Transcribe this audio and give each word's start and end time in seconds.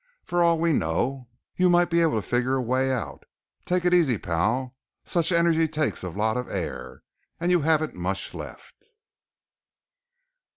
For 0.23 0.41
all 0.43 0.57
we 0.57 0.73
know, 0.73 1.27
you 1.55 1.69
might 1.69 1.91
be 1.91 2.01
able 2.01 2.15
to 2.19 2.27
figure 2.27 2.55
a 2.55 2.61
way 2.63 2.91
out. 2.91 3.23
Take 3.65 3.85
it 3.85 3.93
easy, 3.93 4.17
pal. 4.17 4.75
Such 5.03 5.31
energy 5.31 5.67
takes 5.67 6.01
a 6.01 6.09
lot 6.09 6.37
of 6.37 6.49
air 6.49 7.03
and 7.39 7.51
you 7.51 7.61
haven't 7.61 7.93
much 7.93 8.33
left...." 8.33 8.85